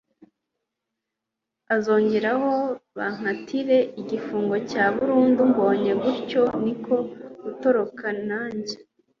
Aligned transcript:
azongeraho 1.75 2.51
bankatira 2.97 3.77
igifungo 4.01 4.55
cya 4.69 4.83
burundu 4.95 5.41
mbonye 5.51 5.91
gutyo 6.01 6.41
niko 6.63 6.95
gutoroka 7.43 8.05
nanjye 8.29 8.75